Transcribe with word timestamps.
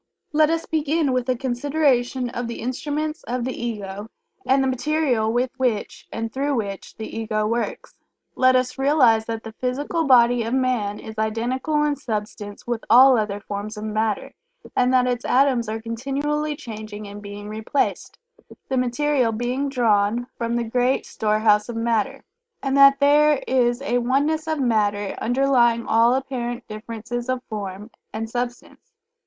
Let 0.33 0.49
us 0.49 0.65
begin 0.65 1.13
with 1.13 1.29
a 1.29 1.35
consideration 1.35 2.31
of 2.31 2.47
the 2.47 2.59
instruments 2.59 3.21
of 3.25 3.43
the 3.43 3.53
Ego, 3.53 4.09
and 4.47 4.63
the 4.63 4.67
material 4.67 5.31
with 5.31 5.51
which 5.57 6.07
and 6.11 6.33
through 6.33 6.55
which 6.55 6.97
the 6.97 7.15
Ego 7.15 7.45
works. 7.45 7.93
Let 8.35 8.55
us 8.55 8.79
realize 8.79 9.27
that 9.27 9.43
the 9.43 9.51
physical 9.53 10.07
body 10.07 10.41
of 10.41 10.55
man 10.55 10.97
is 10.97 11.19
identical 11.19 11.83
in 11.83 11.95
substance 11.97 12.65
with 12.65 12.83
all 12.89 13.15
other 13.15 13.39
forms 13.41 13.77
of 13.77 13.83
matter, 13.83 14.33
and 14.75 14.91
that 14.91 15.05
its 15.05 15.23
atoms 15.23 15.69
are 15.69 15.79
continually 15.79 16.55
changing 16.55 17.07
and 17.07 17.21
being 17.21 17.47
replaced, 17.47 18.17
the 18.69 18.77
material 18.77 19.31
being 19.31 19.69
drawn 19.69 20.25
from 20.35 20.55
the 20.55 20.63
great 20.63 21.05
storehouse 21.05 21.69
of 21.69 21.75
matter, 21.75 22.23
and 22.63 22.75
that 22.75 22.99
there 22.99 23.43
is 23.47 23.83
a 23.83 23.99
Oneness 23.99 24.47
of 24.47 24.59
matter 24.59 25.15
underlying 25.21 25.85
all 25.85 26.15
apparent 26.15 26.67
differences 26.67 27.29
of 27.29 27.43
form 27.43 27.91
and 28.11 28.27
substance. 28.31 28.89